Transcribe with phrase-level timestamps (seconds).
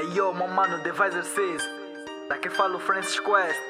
[0.00, 1.62] Hey yo, meu mano, Deviser 6
[2.26, 3.60] Daqui fala o Francis Quest.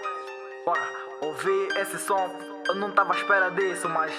[0.65, 0.89] Porra,
[1.23, 2.31] ouvi esse som.
[2.69, 4.13] Eu não tava à espera disso, mas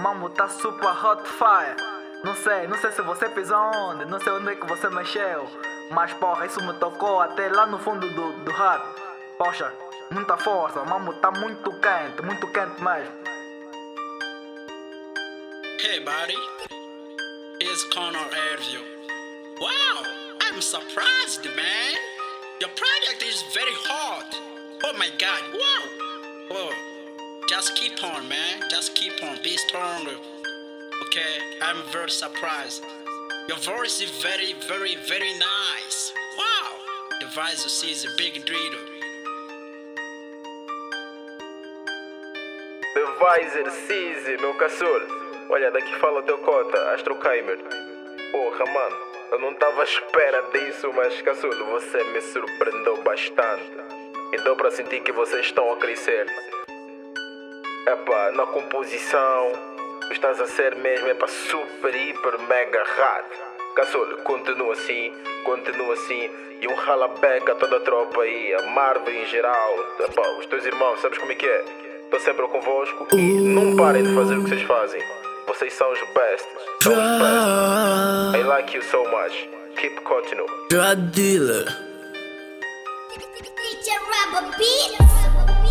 [0.00, 1.76] Mambo tá super hot fire.
[2.24, 5.48] Não sei, não sei se você pisou onde Não sei onde é que você mexeu.
[5.92, 8.82] Mas porra, isso me tocou até lá no fundo do, do rap
[9.38, 9.72] Poxa,
[10.10, 13.14] muita força Mambo tá muito quente, muito quente mesmo.
[15.78, 16.36] Hey buddy,
[17.60, 18.82] here's Connor Airview.
[19.60, 21.96] Wow, I'm surprised man.
[22.60, 24.36] Your project is very hot.
[24.84, 25.84] Oh my god, wow.
[26.50, 26.72] Oh,
[27.48, 30.06] just keep on man, just keep on, be strong.
[31.06, 32.84] Okay, I'm very surprised.
[33.48, 36.12] Your voice is very, very, very nice.
[36.36, 36.76] Wow,
[37.20, 38.84] the visor sees a big driller.
[42.94, 45.08] Deviser Cise, meu caçula.
[45.48, 47.56] Olha, daqui fala o teu cota, Astro Kaimer.
[48.30, 53.72] Porra, mano, eu não tava à espera disso, mas caçulo, você me surpreendeu bastante.
[54.30, 56.26] E deu para sentir que vocês estão a crescer.
[57.86, 59.52] Epá, na composição,
[60.10, 63.24] estás a ser mesmo, epá, super, hiper, mega hard.
[63.74, 65.10] Caçulo, continua assim,
[65.44, 66.30] continua assim.
[66.60, 69.74] E um ralabeck a toda a tropa aí, a Marvel em geral.
[69.98, 71.64] Epá, os teus irmãos, sabes como é que é?
[72.04, 75.00] Estou sempre convosco e não parem de fazer o que vocês fazem.
[75.46, 76.46] Vocês são os best.
[76.82, 78.38] São os best.
[78.38, 79.48] I like you so much.
[79.76, 80.46] Keep continue.
[80.70, 81.66] Drug dealer.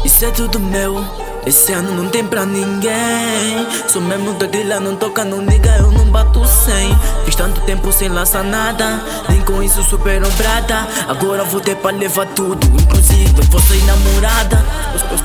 [0.03, 1.03] Isso é tudo meu.
[1.45, 3.65] Esse ano não tem pra ninguém.
[3.87, 6.95] Sou mesmo da grila, não toca no nigga, eu não bato sem.
[7.25, 9.01] Fiz tanto tempo sem lançar nada.
[9.29, 10.87] Nem com isso superou brada.
[11.07, 14.57] Agora vou ter pra levar tudo, inclusive você namorada.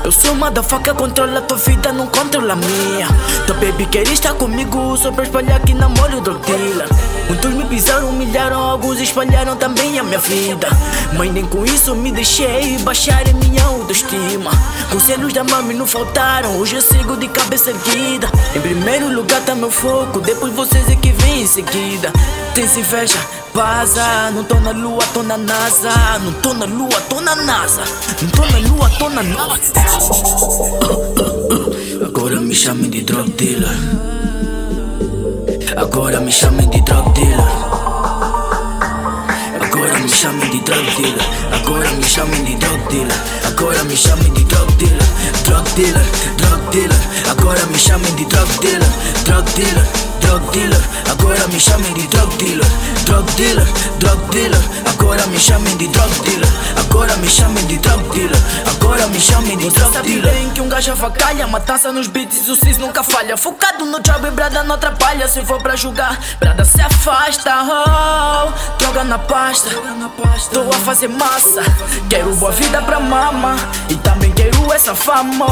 [0.07, 3.09] Eu, sou uma da faca, controla tua vida, não controla a minha.
[3.45, 6.87] Tua baby quer estar comigo, só pra espalhar que namoro do dealer.
[7.27, 10.69] Muitos me pisaram, humilharam, alguns espalharam também a minha vida.
[11.17, 14.49] Mas nem com isso me deixei baixar a minha autoestima.
[14.89, 18.29] Conselhos da mami não faltaram, hoje eu sigo de cabeça erguida.
[18.55, 22.13] Em primeiro lugar tá meu foco, depois vocês é que vem em seguida.
[22.55, 23.19] Tem se fecha,
[23.53, 24.31] vaza.
[24.33, 25.91] Não tô na lua, tô na NASA.
[26.23, 27.83] Não tô na lua, tô na NASA.
[28.21, 29.73] Não tô na lua, tô na NASA.
[32.05, 33.67] Agora me chamem de drug dealer.
[35.75, 37.39] Agora me chamem de drug dealer.
[39.59, 41.25] Agora me chamem de drug dealer.
[41.51, 43.17] Agora me chamem de drug dealer.
[43.47, 45.07] Agora me chamem de drug dealer.
[45.45, 46.05] Drug dealer,
[46.37, 47.01] drug dealer.
[47.31, 48.91] Agora me chamem de drug dealer.
[49.25, 49.87] Drug dealer,
[50.21, 50.81] drug dealer.
[51.09, 52.67] Agora me chamem de drug dealer.
[53.05, 54.61] Drug dealer, drug dealer.
[54.85, 55.87] Agora me chamem de
[59.17, 60.33] Agora me chamem de drug dealer.
[60.33, 63.35] bem que um gajo avacalha, matança nos beats, o cis nunca falha.
[63.35, 65.27] Focado no job e brada não atrapalha.
[65.27, 67.51] Se for pra julgar, brada se afasta.
[67.63, 69.69] Oh, droga na pasta.
[70.53, 71.63] Tô a fazer massa.
[72.09, 73.55] Quero boa vida pra mama.
[73.89, 75.47] E também quero essa fama.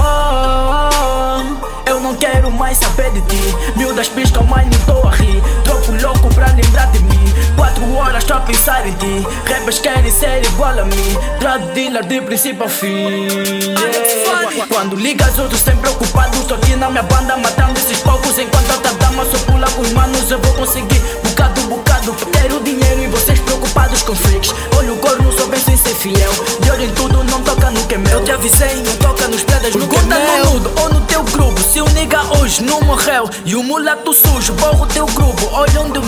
[1.88, 3.56] Eu não quero mais saber de ti.
[3.76, 5.42] Miúdas piscam, mas não tô a rir.
[5.64, 7.34] Troco louco pra lembrar de mim.
[7.76, 9.28] Quatro horas só a pensar em ti.
[9.46, 11.18] Rappers querem ser igual a mim.
[11.40, 13.28] Drug dealer de princípio ao fim.
[13.28, 14.66] Yeah.
[14.70, 16.46] Quando ligas, outros sempre preocupados.
[16.46, 18.40] Tô aqui na minha banda matando esses poucos.
[18.40, 21.02] Enquanto outra dama só pula com os manos, eu vou conseguir.
[21.26, 22.16] Bocado, bocado.
[22.32, 24.54] Quero dinheiro e vocês preocupados com freaks.
[24.78, 26.32] Olha o corno, sou bem sem ser fiel.
[26.62, 28.20] De olho em tudo, não toca no que é meu.
[28.20, 31.60] Eu te avisei, não toca nos pedras, no Pergunta no nudo ou no teu grupo.
[31.60, 35.50] Se o nigga hoje não morreu e o mulato sujo, borro teu grupo.
[35.52, 36.00] Olha onde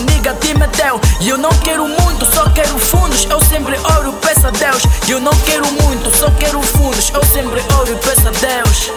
[1.20, 3.26] E eu não quero muito, só quero fundos.
[3.28, 4.82] Eu sempre oro, peço a Deus.
[5.08, 7.10] E eu não quero muito, só quero fundos.
[7.12, 8.90] Eu sempre oro e peço a Deus.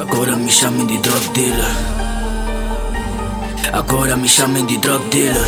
[0.00, 1.64] Agora me chamem de drug dealer.
[3.74, 5.46] Agora me chamem de drug dealer.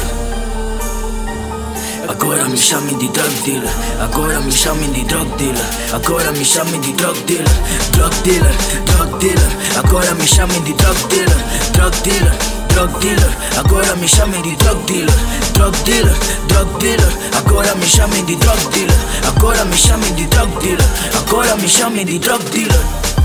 [2.10, 3.72] Agora me chamem de drug dealer.
[4.02, 5.66] Agora me chamem de drug dealer.
[5.94, 7.48] Agora me chamem de drug dealer.
[7.92, 9.78] Drug dealer, drug dealer.
[9.82, 11.38] Agora me chamem de drug dealer.
[11.72, 13.36] Drug dealer, drug dealer.
[13.58, 15.14] Agora me chamem de drug dealer.
[15.52, 16.16] Drug dealer,
[16.48, 17.12] drug dealer.
[17.36, 18.98] Agora me chamem de drug dealer.
[19.26, 20.88] Agora me chamem de drug dealer.
[21.16, 23.19] Agora me chamem de drug dealer.